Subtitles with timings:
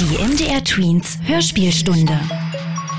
[0.00, 2.20] Die MDR Tweens Hörspielstunde.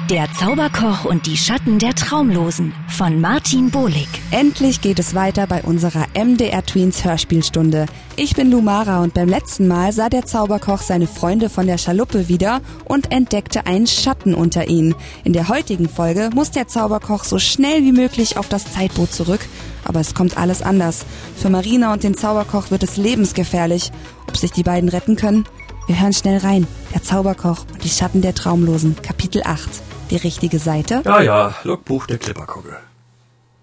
[0.10, 4.10] Der Zauberkoch und die Schatten der Traumlosen von Martin Bohlig.
[4.32, 7.86] Endlich geht es weiter bei unserer MDR Tweens Hörspielstunde.
[8.18, 12.28] Ich bin Lumara und beim letzten Mal sah der Zauberkoch seine Freunde von der Schaluppe
[12.28, 14.94] wieder und entdeckte einen Schatten unter ihnen.
[15.24, 19.48] In der heutigen Folge muss der Zauberkoch so schnell wie möglich auf das Zeitboot zurück.
[19.86, 21.06] Aber es kommt alles anders.
[21.38, 23.90] Für Marina und den Zauberkoch wird es lebensgefährlich.
[24.28, 25.46] Ob sich die beiden retten können?
[25.90, 26.68] Wir hören schnell rein.
[26.94, 29.68] Der Zauberkoch und die Schatten der Traumlosen, Kapitel 8.
[30.12, 31.02] Die richtige Seite?
[31.04, 32.78] Ja, ja, Logbuch der Klipperkogge.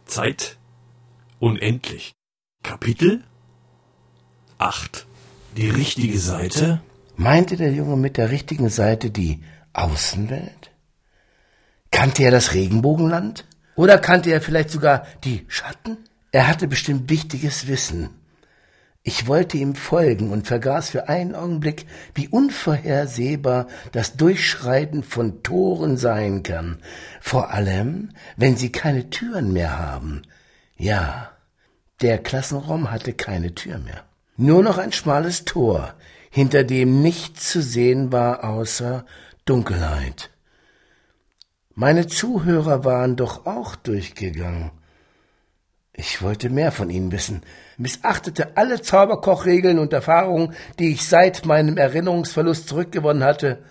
[0.07, 0.57] Zeit
[1.39, 2.15] unendlich.
[2.65, 3.23] Kapitel
[4.59, 5.07] 8.
[5.57, 6.81] Die richtige Seite?
[7.15, 9.41] Meinte der Junge mit der richtigen Seite die
[9.73, 10.73] Außenwelt?
[11.93, 13.45] Kannte er das Regenbogenland?
[13.77, 15.97] Oder kannte er vielleicht sogar die Schatten?
[16.33, 18.11] Er hatte bestimmt wichtiges Wissen.
[19.09, 25.97] Ich wollte ihm folgen und vergaß für einen Augenblick, wie unvorhersehbar das Durchschreiten von Toren
[25.97, 26.79] sein kann,
[27.21, 30.23] vor allem, wenn sie keine Türen mehr haben.
[30.77, 31.31] Ja,
[32.01, 34.03] der Klassenraum hatte keine Tür mehr.
[34.37, 35.95] Nur noch ein schmales Tor,
[36.29, 39.07] hinter dem nichts zu sehen war außer
[39.45, 40.31] Dunkelheit.
[41.77, 44.73] Meine Zuhörer waren doch auch durchgegangen.
[45.99, 47.41] Ich wollte mehr von ihnen wissen,
[47.79, 53.63] missachtete alle Zauberkochregeln und Erfahrungen, die ich seit meinem Erinnerungsverlust zurückgewonnen hatte,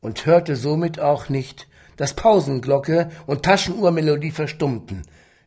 [0.00, 5.02] und hörte somit auch nicht, dass Pausenglocke und Taschenuhrmelodie verstummten.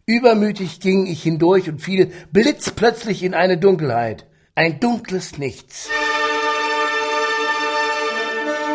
[0.06, 5.90] Übermütig ging ich hindurch und fiel blitzplötzlich in eine Dunkelheit, ein dunkles Nichts.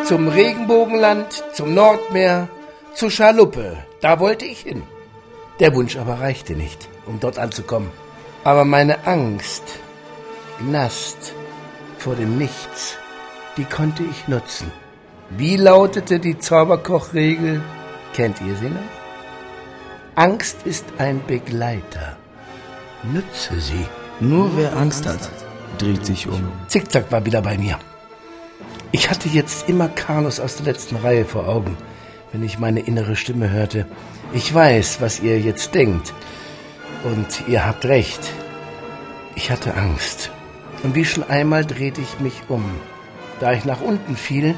[0.05, 2.49] Zum Regenbogenland, zum Nordmeer,
[2.95, 4.83] zur Schaluppe, da wollte ich hin.
[5.61, 7.91] Der Wunsch aber reichte nicht um dort anzukommen.
[8.45, 9.64] Aber meine Angst,
[10.58, 11.34] Gnast
[11.98, 12.97] vor dem Nichts,
[13.56, 14.70] die konnte ich nutzen.
[15.30, 17.62] Wie lautete die Zauberkochregel?
[18.14, 18.80] Kennt ihr sie noch?
[20.14, 22.17] Angst ist ein Begleiter.
[23.02, 23.86] Nütze sie.
[24.20, 25.30] Nur wer Angst hat,
[25.79, 26.52] dreht sich um.
[26.68, 27.79] Zickzack war wieder bei mir.
[28.91, 31.79] Ich hatte jetzt immer Carlos aus der letzten Reihe vor Augen,
[32.30, 33.86] wenn ich meine innere Stimme hörte.
[34.35, 36.12] Ich weiß, was ihr jetzt denkt.
[37.05, 38.20] Und ihr habt recht.
[39.35, 40.30] Ich hatte Angst.
[40.83, 42.64] Und wie schon einmal drehte ich mich um.
[43.40, 44.55] Da ich nach unten fiel,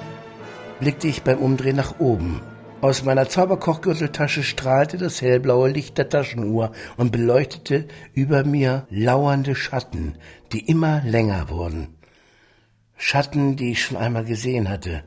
[0.78, 2.42] blickte ich beim Umdrehen nach oben.
[2.82, 10.18] Aus meiner Zauberkochgürteltasche strahlte das hellblaue Licht der Taschenuhr und beleuchtete über mir lauernde Schatten,
[10.52, 11.96] die immer länger wurden.
[12.96, 15.02] Schatten, die ich schon einmal gesehen hatte.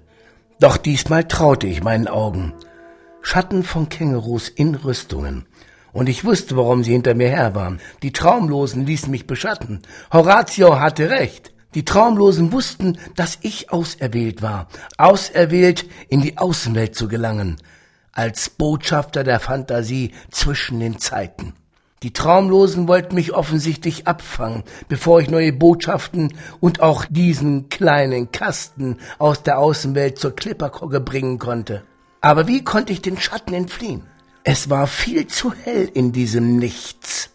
[0.60, 2.54] Doch diesmal traute ich meinen Augen.
[3.22, 5.46] Schatten von Kängurus in Rüstungen.
[5.98, 7.80] Und ich wusste, warum sie hinter mir her waren.
[8.04, 9.82] Die Traumlosen ließen mich beschatten.
[10.14, 11.54] Horatio hatte recht.
[11.74, 14.68] Die Traumlosen wussten, dass ich auserwählt war,
[15.00, 17.58] auserwählt in die Außenwelt zu gelangen,
[18.12, 21.54] als Botschafter der Fantasie zwischen den Zeiten.
[22.04, 28.98] Die Traumlosen wollten mich offensichtlich abfangen, bevor ich neue Botschaften und auch diesen kleinen Kasten
[29.18, 31.82] aus der Außenwelt zur Klipperkogge bringen konnte.
[32.22, 34.04] Aber wie konnte ich den Schatten entfliehen?
[34.50, 37.32] Es war viel zu hell in diesem Nichts.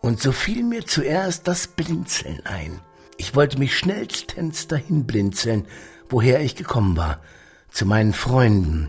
[0.00, 2.80] Und so fiel mir zuerst das Blinzeln ein.
[3.18, 5.66] Ich wollte mich schnellstens dahin blinzeln,
[6.08, 7.20] woher ich gekommen war,
[7.70, 8.88] zu meinen Freunden.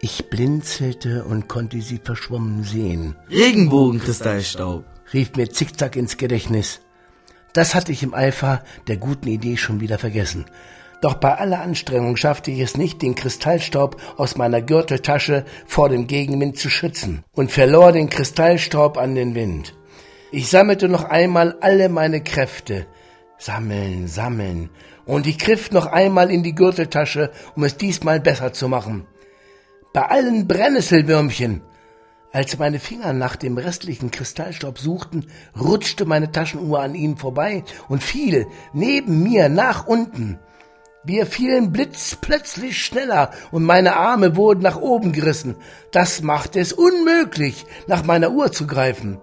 [0.00, 3.14] Ich blinzelte und konnte sie verschwommen sehen.
[3.30, 6.80] Regenbogenkristallstaub, rief mir zickzack ins Gedächtnis.
[7.52, 10.44] Das hatte ich im Eifer der guten Idee schon wieder vergessen.
[11.00, 16.08] Doch bei aller Anstrengung schaffte ich es nicht, den Kristallstaub aus meiner Gürteltasche vor dem
[16.08, 19.74] Gegenwind zu schützen und verlor den Kristallstaub an den Wind.
[20.32, 22.86] Ich sammelte noch einmal alle meine Kräfte.
[23.38, 24.70] Sammeln, sammeln.
[25.06, 29.06] Und ich griff noch einmal in die Gürteltasche, um es diesmal besser zu machen.
[29.92, 31.62] Bei allen Brennnesselwürmchen.
[32.32, 38.02] Als meine Finger nach dem restlichen Kristallstaub suchten, rutschte meine Taschenuhr an ihnen vorbei und
[38.02, 40.38] fiel neben mir nach unten.
[41.04, 45.54] Wir fielen blitzplötzlich schneller und meine Arme wurden nach oben gerissen.
[45.92, 49.18] Das machte es unmöglich, nach meiner Uhr zu greifen.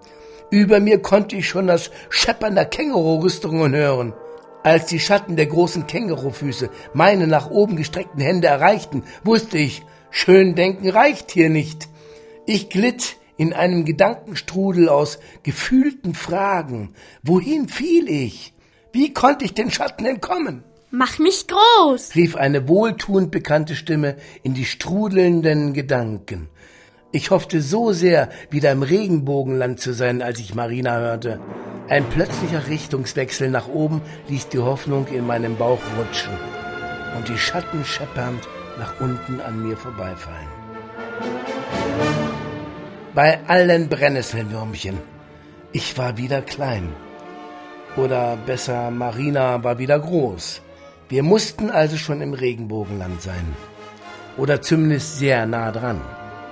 [0.50, 4.14] Über mir konnte ich schon das Scheppern der Kängururüstungen hören.
[4.62, 10.54] Als die Schatten der großen Kängurufüße meine nach oben gestreckten Hände erreichten, wusste ich, schön
[10.54, 11.88] denken reicht hier nicht.
[12.46, 16.94] Ich glitt in einem Gedankenstrudel aus gefühlten Fragen.
[17.22, 18.54] Wohin fiel ich?
[18.92, 20.64] Wie konnte ich den Schatten entkommen?
[20.90, 26.48] Mach mich groß, rief eine wohltuend bekannte Stimme in die strudelnden Gedanken.
[27.10, 31.40] Ich hoffte so sehr, wieder im Regenbogenland zu sein, als ich Marina hörte.
[31.88, 36.32] Ein plötzlicher Richtungswechsel nach oben ließ die Hoffnung in meinem Bauch rutschen.
[37.16, 38.46] und die Schatten scheppernd
[38.78, 40.48] nach unten an mir vorbeifallen.
[43.14, 44.98] Bei allen Brennnesselwürmchen.
[45.72, 46.92] Ich war wieder klein.
[47.96, 50.60] Oder besser, Marina war wieder groß.
[51.08, 53.54] Wir mussten also schon im Regenbogenland sein.
[54.36, 56.00] Oder zumindest sehr nah dran.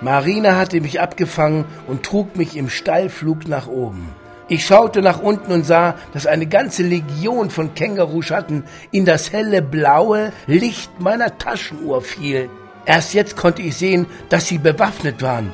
[0.00, 4.10] Marina hatte mich abgefangen und trug mich im Steilflug nach oben.
[4.46, 9.60] Ich schaute nach unten und sah, dass eine ganze Legion von Känguruschatten in das helle
[9.60, 12.48] blaue Licht meiner Taschenuhr fiel.
[12.86, 15.52] Erst jetzt konnte ich sehen, dass sie bewaffnet waren.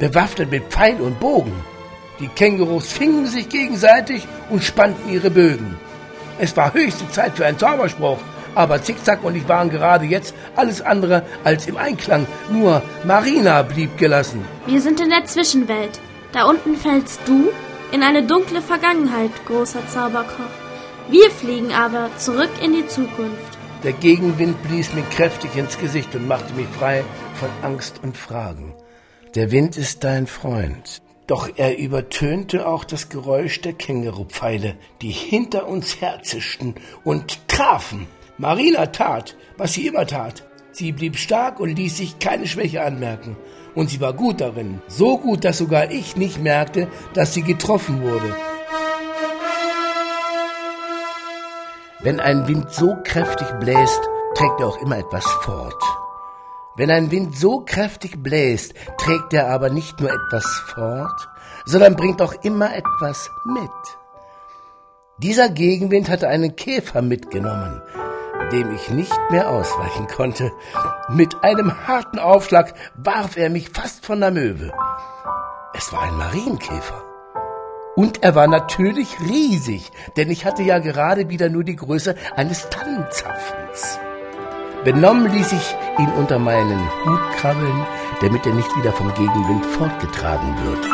[0.00, 1.54] Bewaffnet mit Pfeil und Bogen.
[2.20, 5.76] Die Kängurus fingen sich gegenseitig und spannten ihre Bögen.
[6.38, 8.18] Es war höchste Zeit für einen Zauberspruch,
[8.54, 12.26] aber Zickzack und ich waren gerade jetzt alles andere als im Einklang.
[12.50, 14.44] Nur Marina blieb gelassen.
[14.66, 16.00] Wir sind in der Zwischenwelt.
[16.32, 17.50] Da unten fällst du
[17.92, 20.50] in eine dunkle Vergangenheit, großer Zauberkoch.
[21.08, 23.58] Wir fliegen aber zurück in die Zukunft.
[23.84, 27.04] Der Gegenwind blies mir kräftig ins Gesicht und machte mich frei
[27.34, 28.74] von Angst und Fragen.
[29.34, 31.02] Der Wind ist dein Freund.
[31.26, 38.06] Doch er übertönte auch das Geräusch der Kängurupfeile, die hinter uns herzischten und trafen.
[38.38, 40.44] Marina tat, was sie immer tat.
[40.72, 43.36] Sie blieb stark und ließ sich keine Schwäche anmerken.
[43.76, 44.82] Und sie war gut darin.
[44.88, 48.34] So gut, dass sogar ich nicht merkte, dass sie getroffen wurde.
[52.02, 54.00] Wenn ein Wind so kräftig bläst,
[54.34, 55.82] trägt er auch immer etwas fort.
[56.76, 60.44] Wenn ein Wind so kräftig bläst, trägt er aber nicht nur etwas
[60.74, 61.28] fort,
[61.64, 63.70] sondern bringt auch immer etwas mit.
[65.18, 67.80] Dieser Gegenwind hatte einen Käfer mitgenommen,
[68.50, 70.52] dem ich nicht mehr ausweichen konnte.
[71.08, 74.72] Mit einem harten Aufschlag warf er mich fast von der Möwe.
[75.74, 77.02] Es war ein Marienkäfer.
[77.96, 82.68] Und er war natürlich riesig, denn ich hatte ja gerade wieder nur die Größe eines
[82.68, 84.00] Tannenzapfens.
[84.84, 87.86] Benommen ließ ich ihn unter meinen Hut krabbeln,
[88.20, 90.84] damit er nicht wieder vom Gegenwind fortgetragen wird.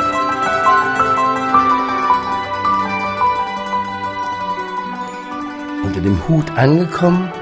[5.82, 7.32] Unter dem Hut angekommen,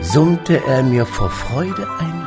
[0.00, 2.26] summte er mir vor Freude ein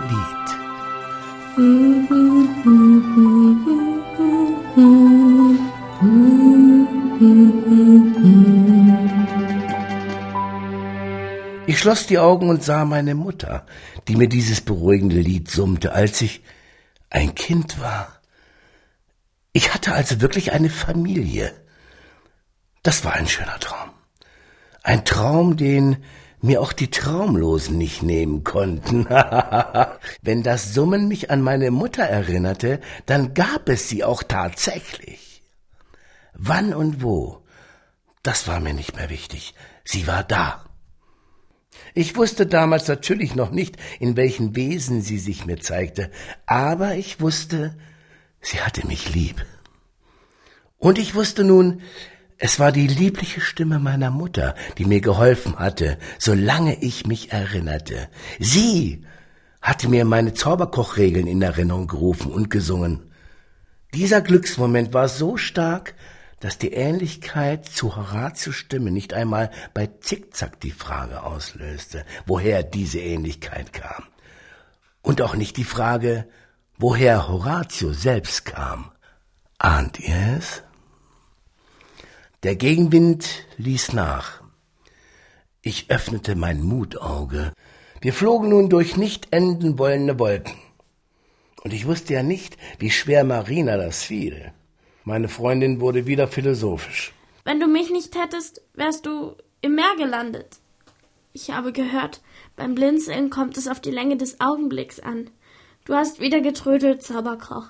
[11.70, 13.66] Ich schloss die Augen und sah meine Mutter,
[14.08, 16.42] die mir dieses beruhigende Lied summte, als ich
[17.12, 18.20] ein Kind war.
[19.54, 21.54] Ich hatte also wirklich eine Familie.
[22.82, 23.92] Das war ein schöner Traum.
[24.82, 25.98] Ein Traum, den
[26.42, 29.06] mir auch die Traumlosen nicht nehmen konnten.
[30.22, 35.44] Wenn das Summen mich an meine Mutter erinnerte, dann gab es sie auch tatsächlich.
[36.34, 37.44] Wann und wo,
[38.24, 39.54] das war mir nicht mehr wichtig.
[39.84, 40.66] Sie war da.
[41.94, 46.12] Ich wusste damals natürlich noch nicht, in welchen Wesen sie sich mir zeigte,
[46.46, 47.78] aber ich wusste,
[48.42, 49.46] sie hatte mich lieb.
[50.78, 51.82] Und ich wusste nun,
[52.42, 58.08] es war die liebliche Stimme meiner Mutter, die mir geholfen hatte, solange ich mich erinnerte.
[58.40, 59.04] Sie
[59.62, 63.12] hatte mir meine Zauberkochregeln in Erinnerung gerufen und gesungen.
[63.94, 65.96] Dieser Glücksmoment war so stark,
[66.40, 73.00] dass die Ähnlichkeit zu Horatius Stimme nicht einmal bei Zickzack die Frage auslöste, woher diese
[73.00, 74.06] Ähnlichkeit kam.
[75.02, 76.26] Und auch nicht die Frage,
[76.78, 78.92] woher Horatio selbst kam.
[79.58, 80.64] Ahnt ihr es?
[82.44, 84.42] Der Gegenwind ließ nach.
[85.62, 87.52] Ich öffnete mein Mutauge.
[88.00, 90.56] Wir flogen nun durch nicht enden wollende Wolken.
[91.66, 94.54] Und ich wusste ja nicht, wie schwer Marina das fiel.
[95.04, 97.12] Meine Freundin wurde wieder philosophisch.
[97.44, 100.60] Wenn du mich nicht hättest, wärst du im Meer gelandet.
[101.34, 102.22] Ich habe gehört,
[102.56, 105.30] beim Blinzeln kommt es auf die Länge des Augenblicks an.
[105.84, 107.66] Du hast wieder getrödelt, Zauberkoch.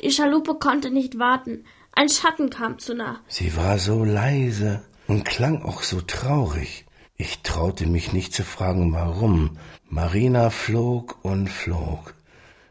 [0.00, 1.64] Die Schaluppe konnte nicht warten.
[2.00, 3.18] Ein Schatten kam zu nah.
[3.26, 6.84] Sie war so leise und klang auch so traurig.
[7.16, 9.58] Ich traute mich nicht zu fragen, warum.
[9.88, 12.14] Marina flog und flog,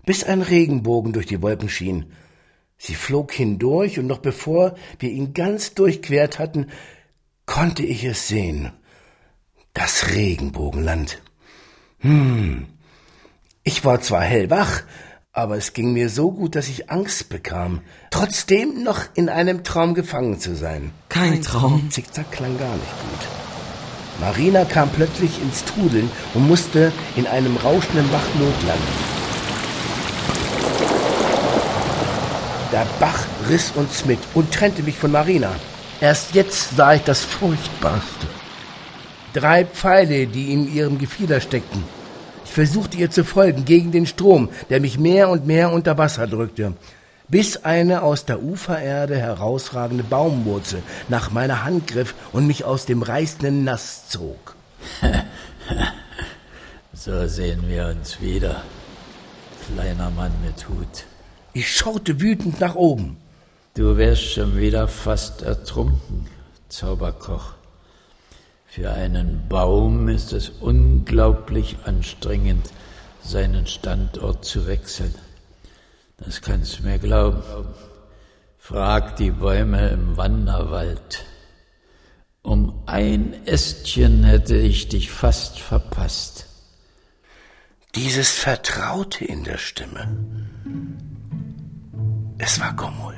[0.06, 2.14] bis ein Regenbogen durch die Wolken schien.
[2.78, 6.68] Sie flog hindurch, und noch bevor wir ihn ganz durchquert hatten,
[7.46, 8.72] konnte ich es sehen.
[9.74, 11.22] Das Regenbogenland.
[12.00, 12.68] Hm.
[13.64, 14.84] Ich war zwar hellwach,
[15.38, 19.94] aber es ging mir so gut, dass ich Angst bekam, trotzdem noch in einem Traum
[19.94, 20.92] gefangen zu sein.
[21.10, 21.92] Kein Traum.
[21.92, 23.28] Zickzack klang gar nicht gut.
[24.20, 28.88] Marina kam plötzlich ins Trudeln und musste in einem rauschenden Bach notlanden.
[32.72, 35.52] Der Bach riss uns mit und trennte mich von Marina.
[36.02, 38.26] Erst jetzt sah ich das Furchtbarste.
[39.34, 41.84] Drei Pfeile, die in ihrem Gefieder steckten,
[42.50, 46.74] versuchte ihr zu folgen gegen den Strom, der mich mehr und mehr unter Wasser drückte,
[47.28, 53.02] bis eine aus der Ufererde herausragende Baumwurzel nach meiner Hand griff und mich aus dem
[53.02, 54.56] reißenden Nass zog.
[56.94, 58.64] so sehen wir uns wieder,
[59.74, 61.06] kleiner Mann mit Hut.
[61.54, 63.18] Ich schaute wütend nach oben.
[63.74, 66.28] Du wärst schon wieder fast ertrunken,
[66.70, 67.57] Zauberkoch.
[68.78, 72.72] Für einen Baum ist es unglaublich anstrengend,
[73.24, 75.16] seinen Standort zu wechseln.
[76.18, 77.42] Das kannst du mir glauben.
[78.60, 81.26] Frag die Bäume im Wanderwald.
[82.44, 86.46] Um ein Ästchen hätte ich dich fast verpasst.
[87.96, 90.08] Dieses Vertraute in der Stimme.
[92.38, 93.16] Es war Gomul.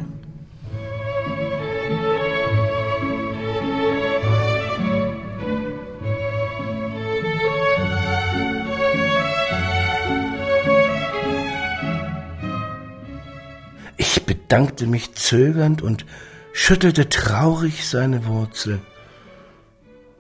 [14.50, 16.08] Ich bedankte mich zögernd und
[16.54, 18.80] schüttelte traurig seine Wurzel.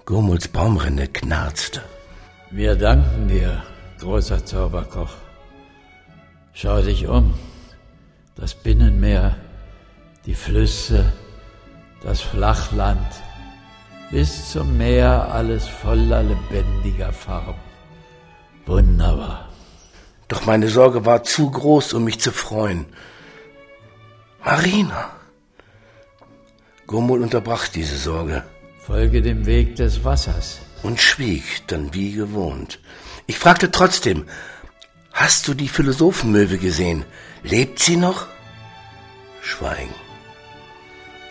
[0.05, 1.81] Gurmuls Baumrinde knarzte.
[2.51, 3.63] Wir danken dir,
[3.99, 5.15] großer Zauberkoch.
[6.53, 7.33] Schau dich um.
[8.35, 9.35] Das Binnenmeer,
[10.27, 11.11] die Flüsse,
[12.03, 13.09] das Flachland,
[14.11, 17.61] bis zum Meer alles voller lebendiger Farben.
[18.67, 19.49] Wunderbar.
[20.27, 22.85] Doch meine Sorge war zu groß, um mich zu freuen.
[24.49, 25.11] Marina.
[26.87, 28.43] Gurmul unterbrach diese Sorge.
[28.79, 30.57] Folge dem Weg des Wassers.
[30.81, 32.79] Und schwieg dann wie gewohnt.
[33.27, 34.25] Ich fragte trotzdem,
[35.13, 37.05] hast du die Philosophenmöwe gesehen?
[37.43, 38.25] Lebt sie noch?
[39.43, 39.93] Schweigen.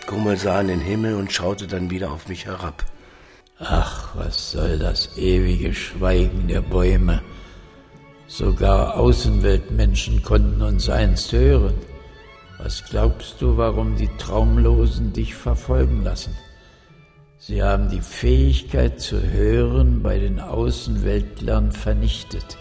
[0.07, 2.85] Gummel sah in den Himmel und schaute dann wieder auf mich herab.
[3.59, 7.21] Ach, was soll das ewige Schweigen der Bäume?
[8.27, 11.88] Sogar Außenweltmenschen konnten uns einst hören.
[12.61, 16.35] Was glaubst du, warum die Traumlosen dich verfolgen lassen?
[17.37, 22.57] Sie haben die Fähigkeit zu hören bei den Außenweltlern vernichtet.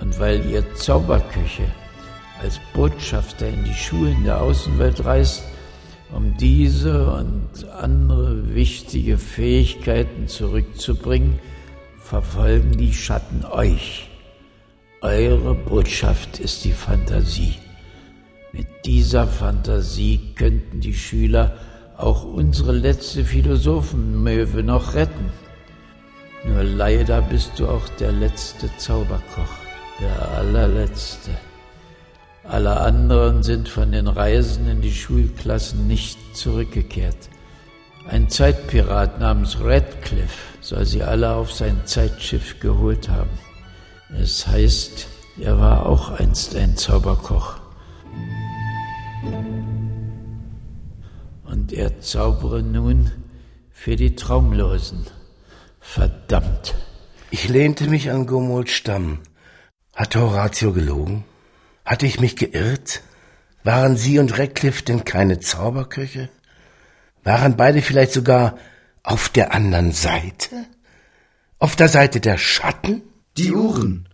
[0.00, 1.66] Und weil ihr Zauberköche
[2.42, 5.44] als Botschafter in die Schulen der Außenwelt reist,
[6.12, 11.38] um diese und andere wichtige Fähigkeiten zurückzubringen,
[11.96, 14.08] verfolgen die Schatten euch.
[15.00, 17.54] Eure Botschaft ist die Fantasie.
[18.56, 21.58] Mit dieser Fantasie könnten die Schüler
[21.98, 25.30] auch unsere letzte Philosophenmöwe noch retten.
[26.46, 29.52] Nur leider bist du auch der letzte Zauberkoch,
[30.00, 31.32] der allerletzte.
[32.44, 37.28] Alle anderen sind von den Reisen in die Schulklassen nicht zurückgekehrt.
[38.08, 43.38] Ein Zeitpirat namens Radcliffe soll sie alle auf sein Zeitschiff geholt haben.
[44.18, 45.08] Es heißt,
[45.40, 47.65] er war auch einst ein Zauberkoch.
[51.44, 53.10] Und er zaubere nun
[53.72, 55.06] für die Traumlosen.
[55.80, 56.74] Verdammt.
[57.30, 59.20] Ich lehnte mich an Gurmuls Stamm.
[59.94, 61.24] Hatte Horatio gelogen?
[61.84, 63.02] Hatte ich mich geirrt?
[63.64, 66.28] Waren sie und Radcliffe denn keine Zauberköche?
[67.24, 68.58] Waren beide vielleicht sogar
[69.02, 70.66] auf der anderen Seite?
[71.58, 73.02] Auf der Seite der Schatten?
[73.36, 74.08] Die Uhren.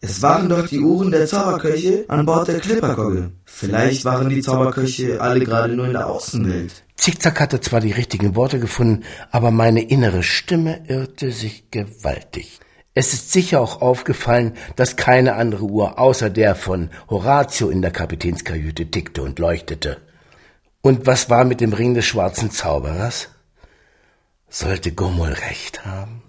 [0.00, 3.32] Es waren doch die Uhren der Zauberköche an Bord der Clipperkogge.
[3.44, 6.84] Vielleicht waren die Zauberköche alle gerade nur in der Außenwelt.
[6.96, 12.60] Zickzack hatte zwar die richtigen Worte gefunden, aber meine innere Stimme irrte sich gewaltig.
[12.94, 17.92] Es ist sicher auch aufgefallen, dass keine andere Uhr außer der von Horatio in der
[17.92, 19.98] Kapitänskajüte tickte und leuchtete.
[20.80, 23.28] Und was war mit dem Ring des schwarzen Zauberers?
[24.48, 26.22] Sollte Gummel recht haben?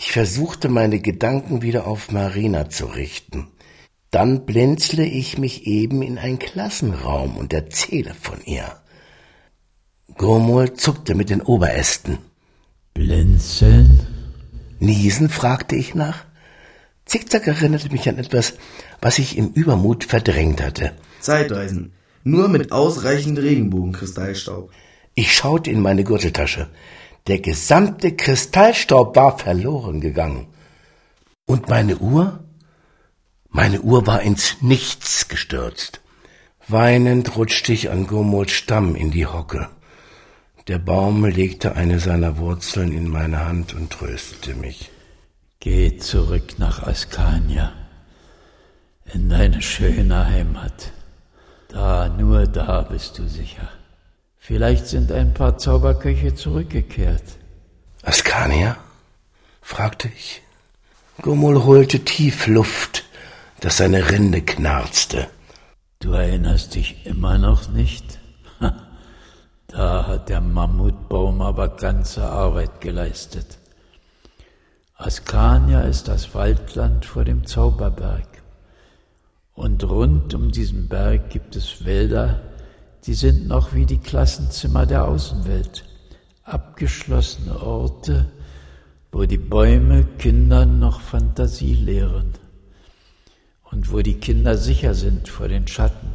[0.00, 3.48] Ich versuchte meine Gedanken wieder auf Marina zu richten.
[4.12, 8.76] Dann blinzle ich mich eben in einen Klassenraum und erzähle von ihr.
[10.16, 12.18] Gomol zuckte mit den Oberästen.
[12.94, 14.06] Blinzeln?
[14.78, 15.28] Niesen?
[15.28, 16.24] fragte ich nach.
[17.04, 18.54] Zickzack erinnerte mich an etwas,
[19.00, 20.92] was ich im Übermut verdrängt hatte.
[21.18, 21.92] Zeitreisen.
[22.22, 24.70] Nur mit ausreichend Regenbogenkristallstaub.
[25.16, 26.68] Ich schaute in meine Gürteltasche.
[27.28, 30.46] Der gesamte Kristallstaub war verloren gegangen.
[31.46, 32.42] Und meine Uhr?
[33.50, 36.00] Meine Uhr war ins Nichts gestürzt.
[36.68, 39.68] Weinend rutschte ich an Gurmuls Stamm in die Hocke.
[40.68, 44.90] Der Baum legte eine seiner Wurzeln in meine Hand und tröstete mich.
[45.60, 47.72] Geh zurück nach Askania,
[49.12, 50.92] in deine schöne Heimat.
[51.68, 53.68] Da, nur da bist du sicher.
[54.48, 57.36] Vielleicht sind ein paar Zauberköche zurückgekehrt.
[58.02, 58.78] Askania?
[59.60, 60.40] fragte ich.
[61.20, 63.04] Gummul holte tief Luft,
[63.60, 65.28] dass seine Rinde knarzte.
[66.00, 68.20] Du erinnerst dich immer noch nicht?
[69.66, 73.58] Da hat der Mammutbaum aber ganze Arbeit geleistet.
[74.94, 78.26] Askania ist das Waldland vor dem Zauberberg.
[79.52, 82.40] Und rund um diesen Berg gibt es Wälder,
[83.06, 85.84] die sind noch wie die Klassenzimmer der Außenwelt,
[86.44, 88.26] abgeschlossene Orte,
[89.12, 92.34] wo die Bäume Kindern noch Fantasie lehren
[93.70, 96.10] und wo die Kinder sicher sind vor den Schatten.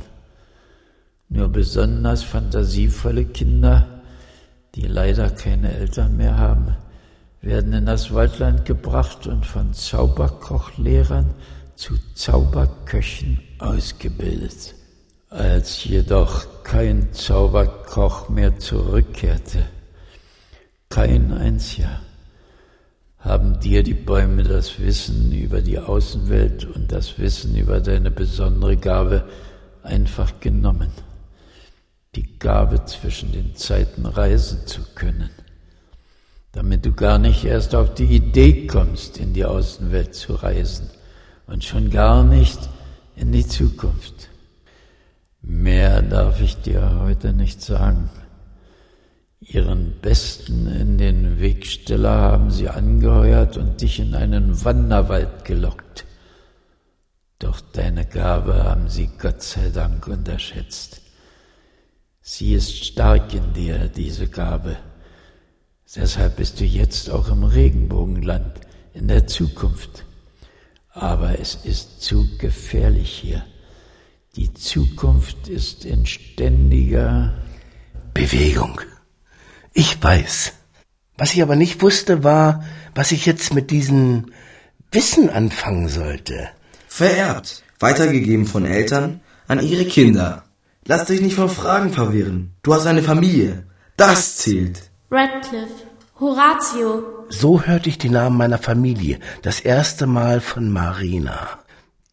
[1.30, 4.02] Nur besonders fantasievolle Kinder,
[4.76, 6.76] die leider keine Eltern mehr haben,
[7.42, 11.34] werden in das Waldland gebracht und von Zauberkochlehrern
[11.76, 14.76] zu Zauberköchen ausgebildet.
[15.34, 19.66] Als jedoch kein Zauberkoch mehr zurückkehrte,
[20.90, 22.02] kein einziger,
[23.18, 28.78] haben dir die Bäume das Wissen über die Außenwelt und das Wissen über deine besondere
[28.78, 29.28] Gabe
[29.82, 30.92] einfach genommen
[32.16, 35.32] die Gabe zwischen den Zeiten reisen zu können,
[36.52, 40.90] damit du gar nicht erst auf die Idee kommst, in die Außenwelt zu reisen
[41.48, 42.60] und schon gar nicht
[43.16, 44.30] in die Zukunft.
[45.46, 48.10] Mehr darf ich dir heute nicht sagen.
[49.42, 56.06] Ihren Besten in den Wegsteller haben sie angeheuert und dich in einen Wanderwald gelockt.
[57.40, 61.02] Doch deine Gabe haben sie Gott sei Dank unterschätzt.
[62.22, 64.78] Sie ist stark in dir, diese Gabe.
[65.94, 68.62] Deshalb bist du jetzt auch im Regenbogenland,
[68.94, 70.06] in der Zukunft.
[70.90, 73.44] Aber es ist zu gefährlich hier.
[74.36, 77.36] Die Zukunft ist in ständiger
[78.16, 78.82] Bewegung.
[79.74, 80.54] Ich weiß.
[81.20, 82.64] Was ich aber nicht wusste, war,
[82.96, 84.32] was ich jetzt mit diesem
[84.92, 86.50] Wissen anfangen sollte.
[86.88, 90.46] Vererbt, weitergegeben von Eltern an ihre Kinder.
[90.84, 92.56] Lass dich nicht von Fragen verwirren.
[92.64, 93.68] Du hast eine Familie.
[93.98, 94.90] Das zählt.
[95.12, 95.86] Radcliffe,
[96.20, 97.04] Horatio.
[97.30, 101.63] So hörte ich die Namen meiner Familie das erste Mal von Marina.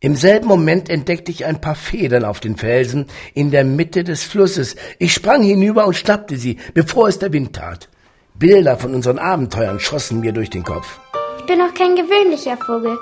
[0.02, 4.24] Im selben Moment entdeckte ich ein paar Federn auf den Felsen in der Mitte des
[4.24, 4.74] Flusses.
[4.98, 7.90] Ich sprang hinüber und schnappte sie, bevor es der Wind tat.
[8.32, 10.98] Bilder von unseren Abenteuern schossen mir durch den Kopf.
[11.38, 12.96] Ich bin auch kein gewöhnlicher Vogel.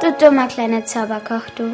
[0.00, 1.72] Du dummer kleiner Zauberkoch, du.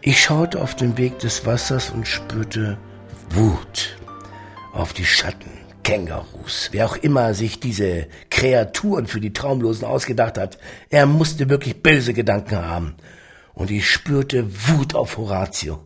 [0.00, 2.78] Ich schaute auf den Weg des Wassers und spürte
[3.30, 3.96] Wut
[4.72, 5.50] auf die Schatten,
[5.86, 10.58] Kängurus, wer auch immer sich diese Kreaturen für die Traumlosen ausgedacht hat.
[10.90, 12.96] Er musste wirklich böse Gedanken haben.
[13.54, 15.84] Und ich spürte Wut auf Horatio.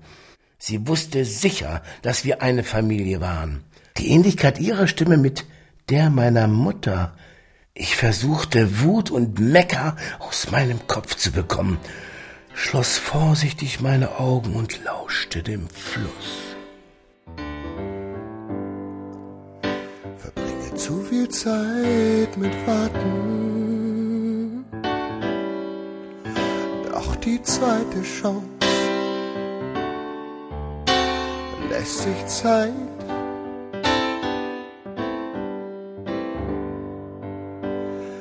[0.58, 3.62] Sie wusste sicher, dass wir eine Familie waren.
[3.98, 5.44] Die Ähnlichkeit ihrer Stimme mit
[5.90, 7.14] der meiner Mutter.
[7.74, 11.78] Ich versuchte Wut und Mecker aus meinem Kopf zu bekommen
[12.54, 16.49] schloss vorsichtig meine Augen und lauschte dem Fluss.
[20.80, 24.64] Zu viel Zeit mit Warten.
[26.90, 28.46] Doch die zweite Chance
[31.68, 32.72] lässt sich Zeit.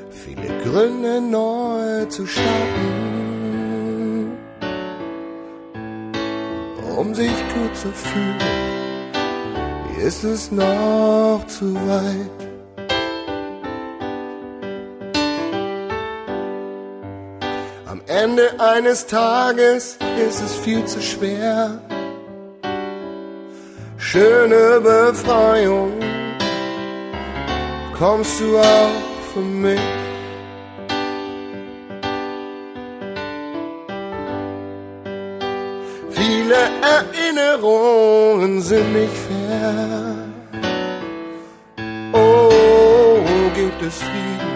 [0.09, 3.07] Viele Gründe neu zu starten.
[6.97, 8.35] um sich gut zu fühlen,
[10.05, 12.48] ist es noch zu weit.
[18.23, 21.81] Ende eines Tages ist es viel zu schwer.
[23.97, 25.93] Schöne Befreiung,
[27.97, 29.01] kommst du auch
[29.33, 29.79] für mich?
[37.39, 40.33] Erinnerungen sind nicht fern.
[42.13, 43.21] Oh,
[43.55, 44.48] gibt es Frieden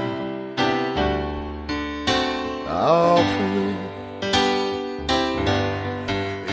[2.84, 3.76] mich.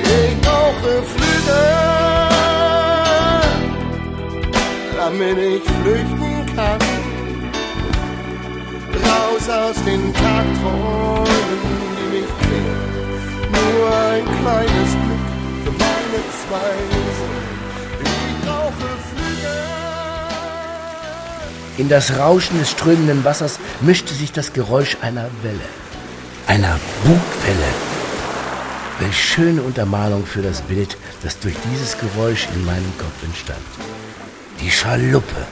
[0.03, 1.69] Ich brauche Flügel,
[4.97, 6.81] damit ich flüchten kann.
[9.03, 11.61] Raus aus den Tagträumen,
[11.97, 12.90] die mich quälen.
[13.51, 15.27] Nur ein kleines Glück
[15.64, 17.27] für meine Zweise.
[18.03, 19.61] Ich brauche Flügel.
[21.79, 25.69] In das Rauschen des strömenden Wassers mischte sich das Geräusch einer Welle,
[26.51, 27.73] einer Bugwelle.
[28.99, 33.61] Welch schöne Untermalung für das Bild, das durch dieses Geräusch in meinem Kopf entstand.
[34.61, 35.47] Die Schaluppe.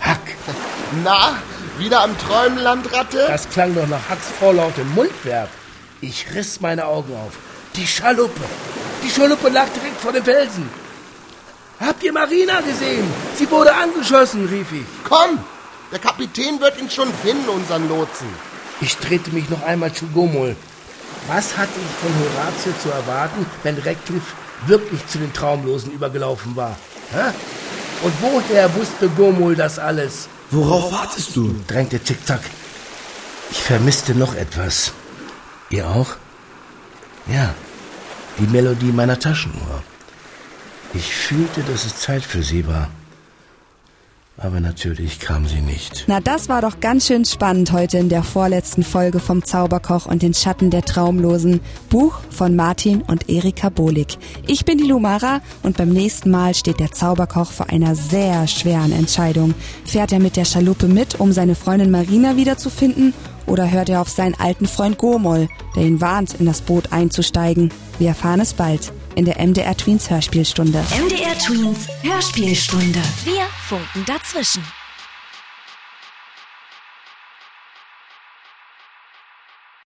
[0.00, 0.34] Hack,
[1.04, 1.36] Na,
[1.78, 3.26] wieder am Träumen, Landratte?
[3.28, 5.50] Das klang doch nach Hacks vorlautem Mundwerk.
[6.00, 7.34] Ich riss meine Augen auf.
[7.76, 8.42] Die Schaluppe.
[9.04, 10.68] Die Schaluppe lag direkt vor dem Felsen.
[11.78, 13.06] Habt ihr Marina gesehen?
[13.36, 14.84] Sie wurde angeschossen, rief ich.
[15.08, 15.38] Komm,
[15.92, 18.49] der Kapitän wird ihn schon finden, unseren Lotsen.
[18.80, 20.56] Ich drehte mich noch einmal zu Gomol.
[21.28, 24.34] Was hatte ich von Horatio zu erwarten, wenn Radcliffe
[24.66, 26.76] wirklich zu den Traumlosen übergelaufen war?
[27.12, 27.32] Hä?
[28.02, 30.28] Und woher wusste Gomol das alles?
[30.50, 31.54] Worauf wartest du?
[31.66, 32.40] drängte Zickzack.
[33.50, 34.92] Ich vermisste noch etwas.
[35.68, 36.16] Ihr auch?
[37.26, 37.54] Ja,
[38.38, 39.82] die Melodie meiner Taschenuhr.
[40.94, 42.90] Ich fühlte, dass es Zeit für sie war.
[44.42, 46.04] Aber natürlich kam sie nicht.
[46.06, 50.22] Na, das war doch ganz schön spannend heute in der vorletzten Folge vom Zauberkoch und
[50.22, 51.60] den Schatten der Traumlosen.
[51.90, 54.16] Buch von Martin und Erika Bolik.
[54.46, 58.92] Ich bin die Lumara und beim nächsten Mal steht der Zauberkoch vor einer sehr schweren
[58.92, 59.52] Entscheidung.
[59.84, 63.12] Fährt er mit der Schaluppe mit, um seine Freundin Marina wiederzufinden?
[63.46, 67.70] Oder hört er auf seinen alten Freund Gomol, der ihn warnt, in das Boot einzusteigen?
[67.98, 70.78] Wir erfahren es bald in der MDR Tweens Hörspielstunde.
[70.78, 73.00] MDR Tweens Hörspielstunde.
[73.24, 74.62] Wir funken dazwischen.